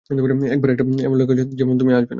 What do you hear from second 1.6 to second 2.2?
তুমি আসবে না।